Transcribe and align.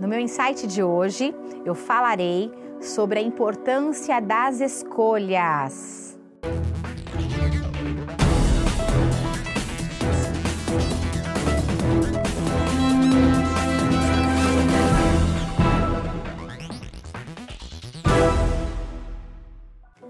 No 0.00 0.08
meu 0.08 0.18
insight 0.18 0.66
de 0.66 0.82
hoje, 0.82 1.34
eu 1.62 1.74
falarei 1.74 2.50
sobre 2.80 3.18
a 3.18 3.22
importância 3.22 4.18
das 4.18 4.58
escolhas. 4.58 6.18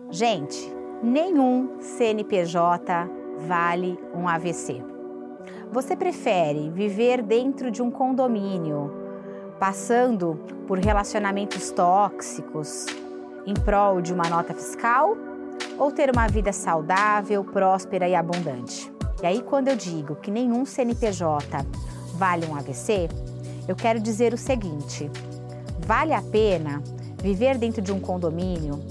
Gente, 0.08 0.72
nenhum 1.02 1.80
CNPJ 1.80 3.08
vale 3.38 3.98
um 4.14 4.28
AVC. 4.28 4.84
Você 5.72 5.96
prefere 5.96 6.70
viver 6.70 7.22
dentro 7.22 7.72
de 7.72 7.82
um 7.82 7.90
condomínio, 7.90 8.99
passando 9.60 10.40
por 10.66 10.78
relacionamentos 10.78 11.70
tóxicos 11.70 12.86
em 13.46 13.52
prol 13.52 14.00
de 14.00 14.10
uma 14.10 14.26
nota 14.26 14.54
fiscal 14.54 15.14
ou 15.78 15.92
ter 15.92 16.10
uma 16.10 16.26
vida 16.26 16.50
saudável, 16.50 17.44
próspera 17.44 18.08
e 18.08 18.14
abundante? 18.14 18.90
E 19.22 19.26
aí, 19.26 19.42
quando 19.42 19.68
eu 19.68 19.76
digo 19.76 20.16
que 20.16 20.30
nenhum 20.30 20.64
CNPJ 20.64 21.58
vale 22.14 22.46
um 22.46 22.56
AVC, 22.56 23.10
eu 23.68 23.76
quero 23.76 24.00
dizer 24.00 24.32
o 24.32 24.38
seguinte: 24.38 25.10
vale 25.86 26.14
a 26.14 26.22
pena 26.22 26.82
viver 27.22 27.58
dentro 27.58 27.82
de 27.82 27.92
um 27.92 28.00
condomínio 28.00 28.82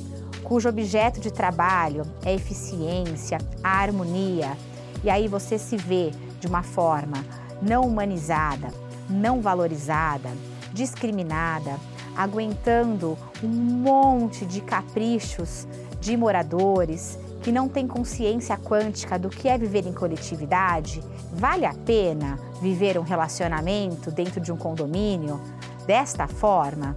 cujo 0.44 0.70
objeto 0.70 1.20
de 1.20 1.32
trabalho 1.32 2.04
é 2.24 2.30
a 2.30 2.34
eficiência, 2.34 3.40
a 3.64 3.82
harmonia, 3.82 4.56
e 5.04 5.10
aí 5.10 5.28
você 5.28 5.58
se 5.58 5.78
vê 5.78 6.12
de 6.40 6.48
uma 6.48 6.62
forma 6.62 7.24
não 7.62 7.84
humanizada, 7.84 8.68
não 9.10 9.42
valorizada, 9.42 10.30
discriminada, 10.74 11.78
aguentando 12.16 13.18
um 13.44 13.48
monte 13.48 14.46
de 14.46 14.62
caprichos 14.62 15.68
de 16.00 16.16
moradores 16.16 17.18
que 17.42 17.52
não 17.52 17.68
têm 17.70 17.88
consciência 17.88 18.58
quântica 18.58 19.18
do 19.18 19.30
que 19.30 19.48
é 19.48 19.58
viver 19.58 19.86
em 19.88 19.94
coletividade, 19.94 21.02
vale 21.32 21.66
a 21.66 21.74
pena 21.74 22.38
viver 22.62 22.98
um 22.98 23.04
relacionamento 23.04 24.12
dentro 24.12 24.42
de 24.42 24.52
um 24.52 24.58
condomínio 24.58 25.40
desta 25.86 26.28
forma? 26.28 26.96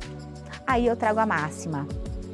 Aí 0.67 0.87
eu 0.87 0.97
trago 0.97 1.21
a 1.21 1.27
máxima: 1.27 1.87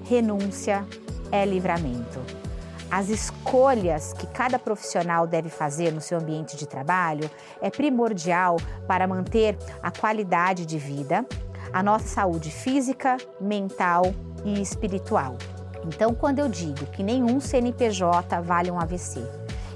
renúncia 0.05 0.85
é 1.31 1.45
livramento. 1.45 2.48
As 2.91 3.11
escolhas 3.11 4.15
que 4.15 4.27
cada 4.27 4.59
profissional 4.59 5.27
deve 5.27 5.51
fazer 5.51 5.93
no 5.93 6.01
seu 6.01 6.19
ambiente 6.19 6.57
de 6.57 6.67
trabalho 6.67 7.31
é 7.61 7.69
primordial 7.69 8.57
para 8.87 9.07
manter 9.07 9.59
a 9.83 9.91
qualidade 9.91 10.65
de 10.65 10.79
vida, 10.79 11.27
a 11.71 11.83
nossa 11.83 12.07
saúde 12.07 12.51
física, 12.51 13.19
mental 13.39 14.03
e 14.43 14.61
espiritual. 14.61 15.37
Então, 15.85 16.15
quando 16.15 16.39
eu 16.39 16.49
digo 16.49 16.87
que 16.87 17.03
nenhum 17.03 17.41
CNPJ 17.41 18.41
vale 18.41 18.71
um 18.71 18.81
AVC 18.81 19.23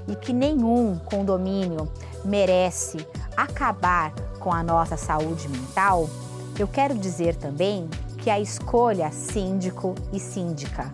e 0.07 0.15
que 0.15 0.33
nenhum 0.33 0.97
condomínio 0.97 1.91
merece 2.25 3.07
acabar 3.37 4.11
com 4.39 4.51
a 4.51 4.63
nossa 4.63 4.97
saúde 4.97 5.47
mental, 5.47 6.09
eu 6.57 6.67
quero 6.67 6.95
dizer 6.95 7.35
também 7.35 7.87
que 8.17 8.29
a 8.29 8.39
escolha 8.39 9.11
síndico 9.11 9.93
e 10.11 10.19
síndica 10.19 10.93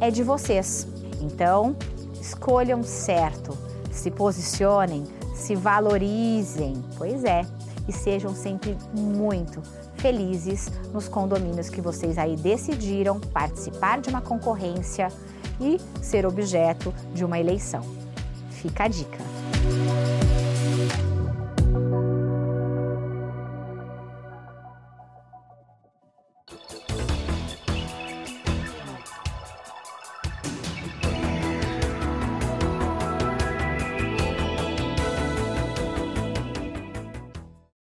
é 0.00 0.10
de 0.10 0.22
vocês. 0.22 0.86
Então, 1.20 1.76
escolham 2.20 2.82
certo, 2.82 3.56
se 3.90 4.10
posicionem, 4.10 5.04
se 5.34 5.54
valorizem, 5.54 6.82
pois 6.96 7.24
é, 7.24 7.42
e 7.88 7.92
sejam 7.92 8.34
sempre 8.34 8.76
muito 8.92 9.62
felizes 9.96 10.70
nos 10.92 11.08
condomínios 11.08 11.68
que 11.68 11.80
vocês 11.80 12.18
aí 12.18 12.36
decidiram 12.36 13.18
participar 13.20 14.00
de 14.00 14.08
uma 14.08 14.20
concorrência 14.20 15.08
e 15.60 15.80
ser 16.02 16.26
objeto 16.26 16.92
de 17.14 17.24
uma 17.24 17.38
eleição. 17.38 17.82
Fica 18.50 18.84
a 18.84 18.88
dica. 18.88 19.45